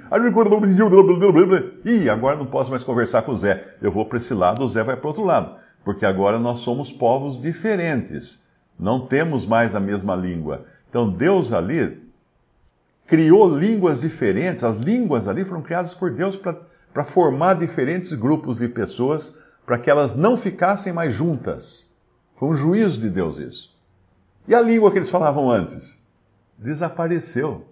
ih, 1.84 2.08
agora 2.10 2.36
não 2.36 2.46
posso 2.46 2.70
mais 2.70 2.82
conversar 2.82 3.22
com 3.22 3.32
o 3.32 3.36
Zé. 3.36 3.76
Eu 3.80 3.92
vou 3.92 4.04
para 4.04 4.18
esse 4.18 4.34
lado, 4.34 4.64
o 4.64 4.68
Zé 4.68 4.82
vai 4.82 4.96
para 4.96 5.08
outro 5.08 5.24
lado. 5.24 5.56
Porque 5.84 6.04
agora 6.04 6.38
nós 6.38 6.60
somos 6.60 6.90
povos 6.90 7.40
diferentes. 7.40 8.45
Não 8.78 9.06
temos 9.06 9.47
mais 9.47 9.75
a 9.75 9.80
mesma 9.80 10.14
língua. 10.14 10.66
Então 10.88 11.09
Deus 11.09 11.52
ali 11.52 12.02
criou 13.06 13.56
línguas 13.56 14.00
diferentes. 14.02 14.64
As 14.64 14.78
línguas 14.78 15.26
ali 15.26 15.45
foram 15.45 15.62
criadas 15.62 15.95
por 15.95 16.11
Deus 16.11 16.37
para 16.37 17.04
formar 17.04 17.54
diferentes 17.54 18.12
grupos 18.12 18.59
de 18.59 18.68
pessoas 18.68 19.38
para 19.64 19.78
que 19.78 19.90
elas 19.90 20.14
não 20.14 20.37
ficassem 20.37 20.92
mais 20.92 21.12
juntas. 21.12 21.90
Foi 22.37 22.50
um 22.50 22.56
juízo 22.56 23.00
de 23.00 23.11
Deus 23.11 23.38
isso. 23.38 23.75
E 24.47 24.54
a 24.54 24.61
língua 24.61 24.92
que 24.92 24.99
eles 24.99 25.11
falavam 25.11 25.50
antes? 25.50 26.00
Desapareceu. 26.56 27.66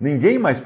Ninguém 0.00 0.38
mais 0.38 0.62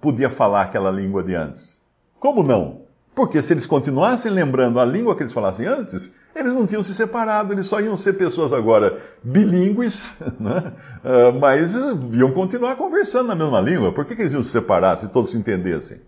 podia 0.00 0.30
falar 0.30 0.62
aquela 0.62 0.90
língua 0.90 1.22
de 1.22 1.34
antes. 1.34 1.80
Como 2.18 2.42
não? 2.42 2.85
Porque 3.16 3.40
se 3.40 3.54
eles 3.54 3.64
continuassem 3.64 4.30
lembrando 4.30 4.78
a 4.78 4.84
língua 4.84 5.16
que 5.16 5.22
eles 5.22 5.32
falassem 5.32 5.64
antes, 5.66 6.12
eles 6.34 6.52
não 6.52 6.66
tinham 6.66 6.82
se 6.82 6.92
separado, 6.92 7.50
eles 7.50 7.64
só 7.64 7.80
iam 7.80 7.96
ser 7.96 8.12
pessoas 8.12 8.52
agora 8.52 8.98
bilíngues, 9.24 10.18
né? 10.38 10.74
uh, 11.02 11.40
mas 11.40 11.74
iam 12.12 12.30
continuar 12.32 12.76
conversando 12.76 13.28
na 13.28 13.34
mesma 13.34 13.58
língua. 13.58 13.90
Por 13.90 14.04
que, 14.04 14.14
que 14.14 14.20
eles 14.20 14.34
iam 14.34 14.42
se 14.42 14.50
separar 14.50 14.98
se 14.98 15.08
todos 15.08 15.30
se 15.30 15.38
entendessem? 15.38 16.02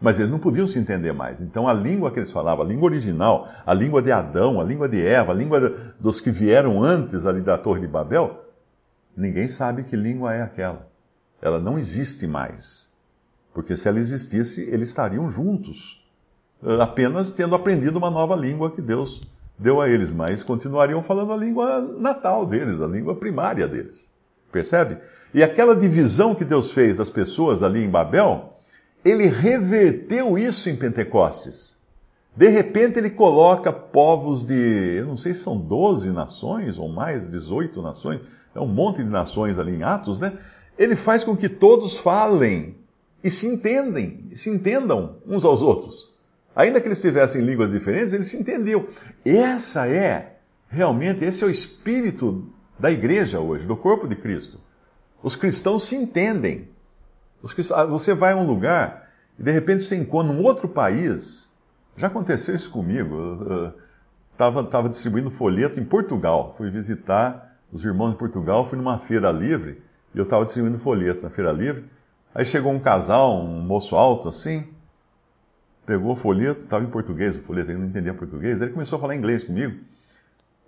Mas 0.00 0.20
eles 0.20 0.30
não 0.30 0.38
podiam 0.38 0.68
se 0.68 0.78
entender 0.78 1.12
mais. 1.12 1.40
Então 1.40 1.66
a 1.66 1.72
língua 1.72 2.12
que 2.12 2.20
eles 2.20 2.30
falavam, 2.30 2.64
a 2.64 2.68
língua 2.68 2.90
original, 2.90 3.48
a 3.66 3.74
língua 3.74 4.00
de 4.00 4.12
Adão, 4.12 4.60
a 4.60 4.64
língua 4.64 4.88
de 4.88 5.04
Eva, 5.04 5.32
a 5.32 5.34
língua 5.34 5.74
dos 5.98 6.20
que 6.20 6.30
vieram 6.30 6.80
antes 6.80 7.26
ali 7.26 7.40
da 7.40 7.58
Torre 7.58 7.80
de 7.80 7.88
Babel, 7.88 8.44
ninguém 9.16 9.48
sabe 9.48 9.82
que 9.82 9.96
língua 9.96 10.32
é 10.32 10.42
aquela. 10.42 10.86
Ela 11.42 11.58
não 11.58 11.76
existe 11.76 12.24
mais. 12.24 12.88
Porque 13.52 13.76
se 13.76 13.88
ela 13.88 13.98
existisse, 13.98 14.60
eles 14.60 14.90
estariam 14.90 15.28
juntos, 15.28 16.05
apenas 16.80 17.30
tendo 17.30 17.54
aprendido 17.54 17.96
uma 17.96 18.10
nova 18.10 18.34
língua 18.34 18.70
que 18.70 18.80
Deus 18.80 19.20
deu 19.58 19.80
a 19.80 19.88
eles, 19.88 20.12
mas 20.12 20.42
continuariam 20.42 21.02
falando 21.02 21.32
a 21.32 21.36
língua 21.36 21.80
natal 21.80 22.44
deles, 22.44 22.80
a 22.80 22.86
língua 22.86 23.14
primária 23.14 23.66
deles. 23.66 24.10
Percebe? 24.52 24.98
E 25.34 25.42
aquela 25.42 25.74
divisão 25.74 26.34
que 26.34 26.44
Deus 26.44 26.70
fez 26.70 26.96
das 26.96 27.10
pessoas 27.10 27.62
ali 27.62 27.84
em 27.84 27.90
Babel, 27.90 28.52
ele 29.04 29.26
reverteu 29.26 30.38
isso 30.38 30.68
em 30.68 30.76
Pentecostes. 30.76 31.76
De 32.36 32.48
repente 32.48 32.98
ele 32.98 33.10
coloca 33.10 33.72
povos 33.72 34.44
de, 34.44 34.96
eu 34.98 35.06
não 35.06 35.16
sei 35.16 35.32
se 35.32 35.40
são 35.40 35.56
12 35.56 36.10
nações 36.10 36.78
ou 36.78 36.88
mais, 36.88 37.28
18 37.28 37.80
nações, 37.80 38.20
é 38.54 38.60
um 38.60 38.66
monte 38.66 38.98
de 38.98 39.08
nações 39.08 39.58
ali 39.58 39.74
em 39.74 39.82
Atos, 39.82 40.18
né? 40.18 40.34
Ele 40.78 40.94
faz 40.94 41.24
com 41.24 41.34
que 41.34 41.48
todos 41.48 41.96
falem 41.96 42.76
e 43.24 43.30
se 43.30 43.46
entendem, 43.46 44.30
se 44.34 44.50
entendam 44.50 45.16
uns 45.26 45.44
aos 45.44 45.62
outros. 45.62 46.15
Ainda 46.56 46.80
que 46.80 46.88
eles 46.88 47.02
tivessem 47.02 47.42
línguas 47.42 47.70
diferentes, 47.70 48.14
eles 48.14 48.28
se 48.28 48.38
entendiam. 48.38 48.86
Essa 49.26 49.86
é, 49.86 50.38
realmente, 50.70 51.22
esse 51.22 51.44
é 51.44 51.46
o 51.46 51.50
espírito 51.50 52.50
da 52.78 52.90
igreja 52.90 53.38
hoje, 53.38 53.66
do 53.66 53.76
corpo 53.76 54.08
de 54.08 54.16
Cristo. 54.16 54.58
Os 55.22 55.36
cristãos 55.36 55.84
se 55.84 55.94
entendem. 55.94 56.70
Cristãos, 57.54 57.80
ah, 57.80 57.84
você 57.84 58.14
vai 58.14 58.32
a 58.32 58.36
um 58.36 58.46
lugar 58.46 59.10
e 59.38 59.42
de 59.42 59.52
repente 59.52 59.82
você 59.82 59.96
encontra 59.96 60.32
um 60.32 60.42
outro 60.42 60.66
país. 60.66 61.50
Já 61.94 62.06
aconteceu 62.06 62.54
isso 62.54 62.70
comigo. 62.70 63.74
Estava 64.32 64.64
tava 64.64 64.88
distribuindo 64.88 65.30
folheto 65.30 65.78
em 65.78 65.84
Portugal. 65.84 66.54
Fui 66.56 66.70
visitar 66.70 67.56
os 67.70 67.84
irmãos 67.84 68.12
de 68.12 68.16
Portugal, 68.16 68.66
fui 68.66 68.78
numa 68.78 68.98
feira 68.98 69.30
livre 69.30 69.82
e 70.14 70.18
eu 70.18 70.24
estava 70.24 70.44
distribuindo 70.44 70.78
folhetos 70.78 71.22
na 71.22 71.28
feira 71.30 71.52
livre. 71.52 71.84
Aí 72.34 72.44
chegou 72.46 72.72
um 72.72 72.80
casal, 72.80 73.42
um 73.42 73.60
moço 73.60 73.94
alto 73.94 74.28
assim, 74.28 74.66
pegou 75.86 76.12
o 76.12 76.16
folheto, 76.16 76.60
estava 76.60 76.84
em 76.84 76.88
português 76.88 77.36
o 77.36 77.40
folheto, 77.40 77.70
ele 77.70 77.78
não 77.78 77.86
entendia 77.86 78.12
português, 78.12 78.60
ele 78.60 78.72
começou 78.72 78.98
a 78.98 79.00
falar 79.00 79.14
inglês 79.14 79.44
comigo. 79.44 79.76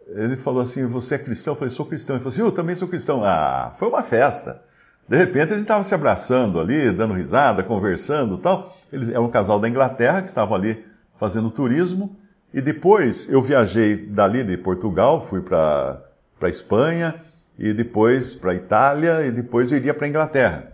Ele 0.08 0.36
falou 0.36 0.62
assim: 0.62 0.86
Você 0.86 1.16
é 1.16 1.18
cristão? 1.18 1.52
Eu 1.52 1.58
falei: 1.58 1.74
Sou 1.74 1.84
cristão. 1.84 2.16
Ele 2.16 2.22
falou 2.22 2.32
assim: 2.32 2.40
Eu 2.40 2.52
também 2.52 2.74
sou 2.74 2.88
cristão. 2.88 3.22
Ah, 3.22 3.74
foi 3.78 3.88
uma 3.88 4.02
festa. 4.02 4.62
De 5.06 5.16
repente 5.16 5.50
gente 5.50 5.62
estava 5.62 5.82
se 5.84 5.94
abraçando 5.94 6.60
ali, 6.60 6.90
dando 6.92 7.14
risada, 7.14 7.62
conversando 7.62 8.38
tal. 8.38 8.76
Eles 8.92 9.08
é 9.08 9.18
um 9.18 9.28
casal 9.28 9.58
da 9.58 9.68
Inglaterra 9.68 10.22
que 10.22 10.28
estavam 10.28 10.54
ali 10.54 10.84
fazendo 11.16 11.50
turismo. 11.50 12.16
E 12.52 12.60
depois 12.60 13.28
eu 13.28 13.42
viajei 13.42 13.96
dali 13.96 14.42
de 14.42 14.56
Portugal, 14.56 15.26
fui 15.26 15.40
para 15.42 16.02
a 16.40 16.48
Espanha, 16.48 17.14
e 17.58 17.72
depois 17.74 18.34
para 18.34 18.52
a 18.52 18.54
Itália, 18.54 19.26
e 19.26 19.30
depois 19.30 19.70
eu 19.70 19.76
iria 19.76 19.92
para 19.92 20.06
a 20.06 20.08
Inglaterra. 20.08 20.72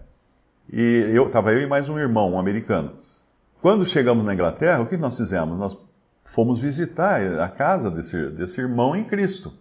E 0.72 1.10
eu 1.12 1.26
estava 1.26 1.52
eu 1.52 1.60
e 1.60 1.66
mais 1.66 1.88
um 1.88 1.98
irmão, 1.98 2.32
um 2.32 2.38
americano. 2.38 2.92
Quando 3.64 3.86
chegamos 3.86 4.26
na 4.26 4.34
Inglaterra, 4.34 4.82
o 4.82 4.86
que 4.86 4.94
nós 4.94 5.16
fizemos? 5.16 5.58
Nós 5.58 5.74
fomos 6.26 6.58
visitar 6.58 7.22
a 7.40 7.48
casa 7.48 7.90
desse, 7.90 8.26
desse 8.28 8.60
irmão 8.60 8.94
em 8.94 9.02
Cristo. 9.02 9.54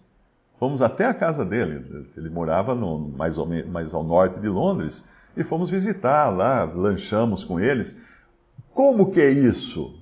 Fomos 0.60 0.81
até 0.81 1.05
a 1.05 1.13
casa 1.13 1.45
dele. 1.45 2.05
Ele 2.17 2.29
morava 2.29 2.75
no, 2.75 3.00
mais, 3.00 3.38
ou, 3.38 3.48
mais 3.65 3.93
ao 3.93 4.03
norte 4.03 4.41
de 4.41 4.50
Londres. 4.50 5.05
E 5.38 5.41
fomos 5.45 5.69
visitar 5.69 6.29
lá, 6.31 6.65
lanchamos 6.65 7.45
com 7.45 7.62
eles. 7.62 7.95
Como 8.74 9.10
que 9.10 9.22
é 9.22 9.31
isso? 9.31 9.98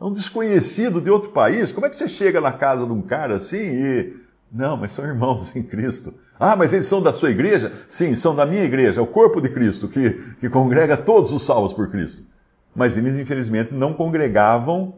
É 0.00 0.04
um 0.06 0.14
desconhecido 0.14 0.98
de 0.98 1.10
outro 1.10 1.28
país. 1.28 1.72
Como 1.72 1.84
é 1.84 1.90
que 1.90 1.96
você 1.96 2.08
chega 2.08 2.40
na 2.40 2.54
casa 2.54 2.86
de 2.86 2.92
um 2.92 3.02
cara 3.02 3.34
assim 3.34 3.58
e. 3.58 4.16
Não, 4.50 4.78
mas 4.78 4.92
são 4.92 5.04
irmãos 5.04 5.54
em 5.54 5.62
Cristo. 5.62 6.14
Ah, 6.40 6.56
mas 6.56 6.72
eles 6.72 6.86
são 6.86 7.02
da 7.02 7.12
sua 7.12 7.30
igreja? 7.30 7.70
Sim, 7.90 8.14
são 8.14 8.34
da 8.34 8.46
minha 8.46 8.64
igreja, 8.64 8.98
é 8.98 9.02
o 9.02 9.06
corpo 9.06 9.42
de 9.42 9.50
Cristo, 9.50 9.88
que, 9.88 10.12
que 10.40 10.48
congrega 10.48 10.96
todos 10.96 11.30
os 11.32 11.44
salvos 11.44 11.74
por 11.74 11.90
Cristo. 11.90 12.31
Mas 12.74 12.96
eles, 12.96 13.18
infelizmente, 13.18 13.74
não 13.74 13.92
congregavam 13.92 14.94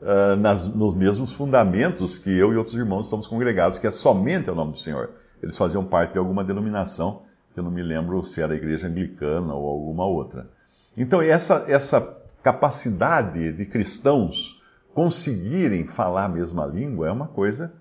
uh, 0.00 0.36
nas, 0.36 0.66
nos 0.66 0.94
mesmos 0.94 1.32
fundamentos 1.32 2.18
que 2.18 2.30
eu 2.30 2.52
e 2.52 2.56
outros 2.56 2.76
irmãos 2.76 3.06
estamos 3.06 3.26
congregados, 3.26 3.78
que 3.78 3.86
é 3.86 3.90
somente 3.90 4.50
o 4.50 4.54
nome 4.54 4.72
do 4.72 4.78
Senhor. 4.78 5.10
Eles 5.42 5.56
faziam 5.56 5.84
parte 5.84 6.12
de 6.12 6.18
alguma 6.18 6.42
denominação, 6.42 7.22
que 7.52 7.60
eu 7.60 7.64
não 7.64 7.70
me 7.70 7.82
lembro 7.82 8.24
se 8.24 8.40
era 8.40 8.52
a 8.52 8.56
igreja 8.56 8.88
anglicana 8.88 9.54
ou 9.54 9.68
alguma 9.68 10.04
outra. 10.04 10.48
Então, 10.96 11.22
essa, 11.22 11.64
essa 11.68 12.16
capacidade 12.42 13.52
de 13.52 13.66
cristãos 13.66 14.60
conseguirem 14.92 15.86
falar 15.86 16.26
a 16.26 16.28
mesma 16.28 16.66
língua 16.66 17.08
é 17.08 17.12
uma 17.12 17.26
coisa 17.26 17.72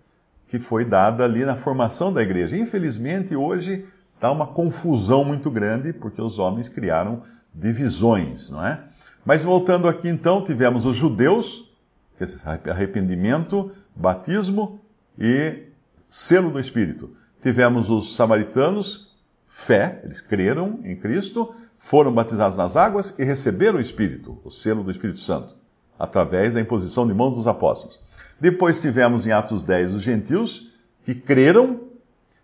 que 0.48 0.60
foi 0.60 0.84
dada 0.84 1.24
ali 1.24 1.46
na 1.46 1.56
formação 1.56 2.12
da 2.12 2.22
igreja. 2.22 2.58
Infelizmente, 2.58 3.36
hoje 3.36 3.86
está 4.16 4.32
uma 4.32 4.48
confusão 4.48 5.24
muito 5.24 5.50
grande, 5.50 5.94
porque 5.94 6.22
os 6.22 6.40
homens 6.40 6.70
criaram 6.70 7.22
divisões, 7.54 8.50
não 8.50 8.66
é? 8.66 8.84
Mas 9.26 9.44
voltando 9.44 9.88
aqui 9.88 10.10
então, 10.10 10.44
tivemos 10.44 10.86
os 10.86 10.96
judeus, 10.96 11.72
é 12.20 12.70
arrependimento, 12.70 13.72
batismo 13.96 14.80
e 15.18 15.64
selo 16.10 16.52
do 16.52 16.60
Espírito. 16.60 17.16
Tivemos 17.42 17.90
os 17.90 18.16
samaritanos, 18.16 19.14
fé, 19.48 20.02
eles 20.04 20.22
creram 20.22 20.80
em 20.84 20.96
Cristo, 20.96 21.54
foram 21.78 22.14
batizados 22.14 22.58
nas 22.58 22.76
águas 22.76 23.14
e 23.18 23.24
receberam 23.24 23.78
o 23.78 23.82
Espírito, 23.82 24.40
o 24.44 24.50
selo 24.50 24.84
do 24.84 24.92
Espírito 24.92 25.20
Santo, 25.20 25.56
através 25.98 26.54
da 26.54 26.62
imposição 26.62 27.08
de 27.08 27.14
mãos 27.14 27.36
dos 27.36 27.48
apóstolos. 27.48 28.00
Depois 28.40 28.82
tivemos 28.82 29.26
em 29.26 29.32
Atos 29.32 29.64
10 29.64 29.94
os 29.94 30.02
gentios 30.02 30.74
que 31.04 31.16
creram, 31.16 31.82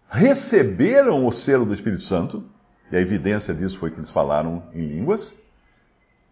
receberam 0.10 1.26
o 1.26 1.32
selo 1.32 1.66
do 1.66 1.74
Espírito 1.74 2.02
Santo, 2.02 2.44
e 2.92 2.96
a 2.96 3.02
evidência 3.02 3.54
disso 3.54 3.78
foi 3.78 3.92
que 3.92 4.00
eles 4.00 4.10
falaram 4.10 4.64
em 4.74 4.86
línguas. 4.86 5.36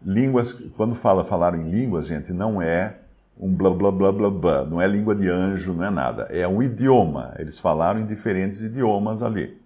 Línguas, 0.05 0.53
quando 0.75 0.95
fala 0.95 1.23
falaram 1.23 1.59
em 1.59 1.69
línguas, 1.69 2.07
gente, 2.07 2.31
não 2.31 2.61
é 2.61 2.97
um 3.39 3.53
blá 3.53 3.69
blá 3.69 3.91
blá 3.91 4.11
blá 4.11 4.29
blá, 4.29 4.65
não 4.65 4.81
é 4.81 4.87
língua 4.87 5.15
de 5.15 5.29
anjo, 5.29 5.73
não 5.73 5.83
é 5.83 5.89
nada. 5.89 6.23
É 6.23 6.47
um 6.47 6.61
idioma. 6.61 7.35
Eles 7.37 7.59
falaram 7.59 7.99
em 7.99 8.05
diferentes 8.05 8.61
idiomas 8.61 9.21
ali. 9.21 9.59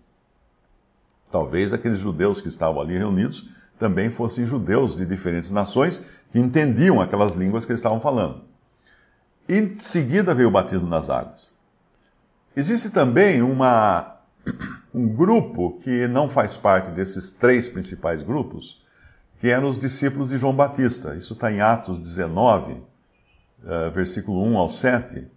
Talvez 1.31 1.73
aqueles 1.73 1.99
judeus 1.99 2.41
que 2.41 2.49
estavam 2.49 2.81
ali 2.81 2.97
reunidos 2.97 3.49
também 3.79 4.09
fossem 4.09 4.45
judeus 4.45 4.97
de 4.97 5.05
diferentes 5.05 5.49
nações 5.49 6.05
que 6.31 6.39
entendiam 6.39 7.01
aquelas 7.01 7.33
línguas 7.33 7.65
que 7.65 7.71
eles 7.71 7.79
estavam 7.79 7.99
falando. 7.99 8.41
Em 9.47 9.77
seguida 9.79 10.35
veio 10.35 10.49
o 10.49 10.51
batismo 10.51 10.87
nas 10.87 11.09
águas. 11.09 11.53
Existe 12.55 12.89
também 12.89 13.41
uma, 13.41 14.17
um 14.93 15.07
grupo 15.07 15.79
que 15.81 16.07
não 16.07 16.29
faz 16.29 16.57
parte 16.57 16.91
desses 16.91 17.31
três 17.31 17.67
principais 17.67 18.21
grupos, 18.21 18.80
que 19.41 19.49
eram 19.49 19.69
os 19.69 19.79
discípulos 19.79 20.29
de 20.29 20.37
João 20.37 20.53
Batista. 20.53 21.15
Isso 21.15 21.33
está 21.33 21.51
em 21.51 21.61
Atos 21.61 21.97
19, 21.97 22.73
uh, 22.73 23.91
versículo 23.91 24.39
1 24.43 24.55
ao 24.55 24.69
7, 24.69 25.27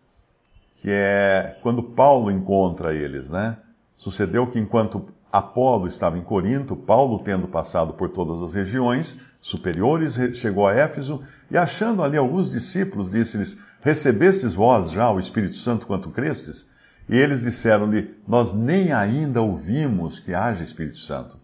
que 0.77 0.91
é 0.91 1.59
quando 1.63 1.83
Paulo 1.83 2.31
encontra 2.31 2.95
eles, 2.95 3.31
né? 3.31 3.57
Sucedeu 3.97 4.47
que 4.47 4.59
enquanto 4.59 5.09
Apolo 5.33 5.89
estava 5.89 6.19
em 6.19 6.23
Corinto, 6.23 6.77
Paulo, 6.77 7.19
tendo 7.25 7.49
passado 7.49 7.95
por 7.95 8.11
todas 8.11 8.43
as 8.43 8.53
regiões 8.53 9.19
superiores, 9.41 10.17
chegou 10.35 10.67
a 10.69 10.75
Éfeso 10.75 11.23
e, 11.51 11.57
achando 11.57 12.03
ali 12.03 12.19
alguns 12.19 12.51
discípulos, 12.51 13.11
disse-lhes: 13.11 13.57
Recebestes 13.81 14.53
vós 14.53 14.91
já 14.91 15.11
o 15.11 15.19
Espírito 15.19 15.57
Santo 15.57 15.87
quanto 15.87 16.11
crestes? 16.11 16.69
E 17.09 17.17
eles 17.17 17.41
disseram-lhe: 17.41 18.15
Nós 18.29 18.53
nem 18.53 18.93
ainda 18.93 19.41
ouvimos 19.41 20.19
que 20.19 20.35
haja 20.35 20.63
Espírito 20.63 20.99
Santo. 20.99 21.43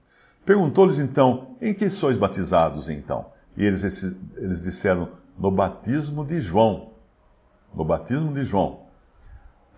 Perguntou-lhes 0.50 0.98
então: 0.98 1.54
Em 1.62 1.72
que 1.72 1.88
sois 1.88 2.16
batizados 2.16 2.88
então? 2.88 3.26
E 3.56 3.64
eles, 3.64 3.84
eles 4.36 4.60
disseram: 4.60 5.10
No 5.38 5.48
batismo 5.48 6.24
de 6.24 6.40
João. 6.40 6.90
No 7.72 7.84
batismo 7.84 8.32
de 8.32 8.42
João. 8.42 8.80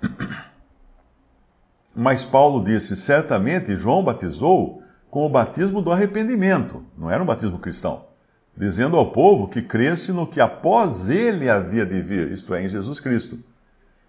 Mas 1.94 2.24
Paulo 2.24 2.64
disse: 2.64 2.96
certamente 2.96 3.76
João 3.76 4.02
batizou 4.02 4.82
com 5.10 5.26
o 5.26 5.28
batismo 5.28 5.82
do 5.82 5.92
arrependimento, 5.92 6.82
não 6.96 7.10
era 7.10 7.22
um 7.22 7.26
batismo 7.26 7.58
cristão, 7.58 8.06
dizendo 8.56 8.96
ao 8.96 9.12
povo 9.12 9.48
que 9.48 9.60
cresce 9.60 10.10
no 10.10 10.26
que 10.26 10.40
após 10.40 11.06
ele 11.10 11.50
havia 11.50 11.84
de 11.84 12.00
vir, 12.00 12.32
isto 12.32 12.54
é, 12.54 12.64
em 12.64 12.70
Jesus 12.70 12.98
Cristo. 12.98 13.38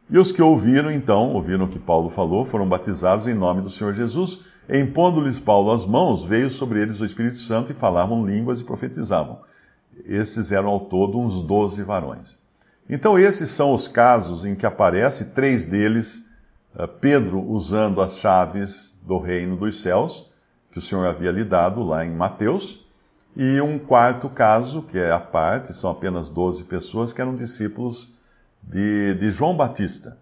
E 0.10 0.17
os 0.17 0.32
que 0.32 0.41
ouviram, 0.41 0.89
então, 0.89 1.34
ouviram 1.34 1.65
o 1.65 1.67
que 1.69 1.78
Paulo 1.78 2.10
falou, 2.10 2.45
foram 2.45 2.69
batizados 2.69 3.28
em 3.28 3.34
nome 3.34 3.62
do 3.62 3.69
Senhor 3.69 3.93
Jesus. 3.93 4.52
Impondo-lhes 4.69 5.39
Paulo 5.39 5.71
as 5.71 5.86
mãos, 5.86 6.23
veio 6.23 6.49
sobre 6.49 6.82
eles 6.82 6.99
o 6.99 7.06
Espírito 7.06 7.38
Santo 7.38 7.71
e 7.71 7.76
falavam 7.76 8.26
línguas 8.26 8.62
e 8.62 8.63
profetizavam. 8.63 9.39
Estes 10.06 10.52
eram 10.52 10.69
ao 10.69 10.80
todo 10.80 11.19
uns 11.19 11.43
doze 11.43 11.84
varões. 11.84 12.39
Então, 12.89 13.17
esses 13.17 13.49
são 13.49 13.73
os 13.73 13.88
casos 13.88 14.45
em 14.45 14.56
que 14.56 14.65
aparece 14.65 15.26
três 15.32 15.65
deles 15.65 16.26
eh, 16.78 16.88
Pedro 16.88 17.41
usando 17.41 18.02
as 18.02 18.17
chaves 18.17 18.97
do 19.04 19.17
reino 19.17 19.56
dos 19.56 19.82
céus, 19.82 20.30
que 20.71 20.80
o 20.80 20.82
Senhor 20.82 21.06
havia 21.06 21.32
lhe 21.32 21.43
dado 21.43 21.84
lá 21.84 22.06
em 22.06 22.12
Mateus, 22.12 22.84
e 23.36 23.60
um 23.62 23.80
quarto 23.80 24.30
caso, 24.30 24.82
que 24.82 24.97
é 24.97 25.12
a 25.12 25.19
parte, 25.19 25.73
são 25.73 25.89
apenas 25.89 26.30
12 26.30 26.63
pessoas 26.65 27.12
que 27.12 27.21
eram 27.21 27.36
discípulos 27.36 28.13
de, 28.62 29.15
de 29.15 29.32
João 29.32 29.56
Batista. 29.56 30.17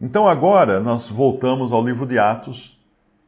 Então 0.00 0.26
agora 0.26 0.80
nós 0.80 1.08
voltamos 1.08 1.72
ao 1.72 1.84
livro 1.84 2.06
de 2.06 2.18
Atos, 2.18 2.78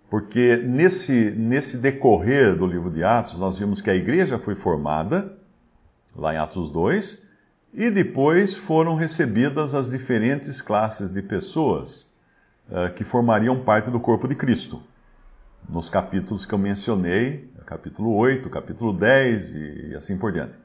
porque 0.09 0.57
nesse, 0.57 1.31
nesse 1.33 1.79
decorrer 1.79 2.57
do 2.57 2.67
livro 2.67 2.91
de 2.91 3.03
Atos, 3.03 3.39
nós 3.39 3.59
vimos 3.59 3.81
que 3.81 3.91
a 3.91 3.95
igreja 3.95 4.39
foi 4.39 4.55
formada, 4.55 5.37
lá 6.15 6.33
em 6.33 6.37
Atos 6.37 6.71
2, 6.71 7.27
e 7.75 7.91
depois 7.91 8.55
foram 8.55 8.95
recebidas 8.95 9.75
as 9.75 9.91
diferentes 9.91 10.63
classes 10.63 11.11
de 11.11 11.21
pessoas 11.21 12.09
uh, 12.69 12.93
que 12.95 13.05
formariam 13.05 13.59
parte 13.61 13.91
do 13.91 14.01
corpo 14.01 14.29
de 14.29 14.35
Cristo. 14.35 14.81
Nos 15.69 15.91
capítulos 15.91 16.47
que 16.47 16.55
eu 16.55 16.59
mencionei, 16.59 17.51
capítulo 17.67 18.15
8, 18.15 18.49
capítulo 18.49 18.93
10 18.93 19.55
e, 19.55 19.95
assim 19.97 20.17
por 20.17 20.31
diante. 20.31 20.57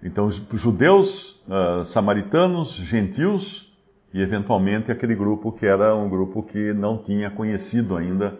Então, 0.00 0.30
judeus, 0.30 1.42
uh, 1.48 1.84
samaritanos, 1.84 2.72
gentios 2.74 3.69
e 4.12 4.20
eventualmente 4.20 4.90
aquele 4.90 5.14
grupo 5.14 5.52
que 5.52 5.66
era 5.66 5.94
um 5.94 6.08
grupo 6.08 6.42
que 6.42 6.72
não 6.72 6.98
tinha 6.98 7.30
conhecido 7.30 7.96
ainda 7.96 8.38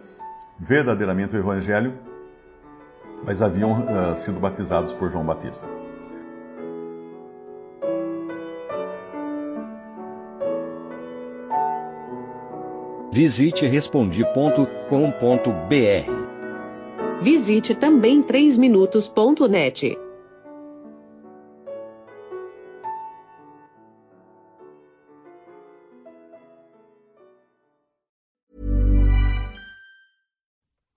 verdadeiramente 0.59 1.35
o 1.35 1.39
Evangelho, 1.39 1.93
mas 3.23 3.41
haviam 3.41 3.71
uh, 3.71 4.15
sido 4.15 4.39
batizados 4.39 4.93
por 4.93 5.09
João 5.09 5.25
Batista. 5.25 5.67
Visite 13.13 13.65
respondi.com.br. 13.65 14.61
Visite 17.21 17.75
também 17.75 18.23
3minutos.net. 18.23 19.97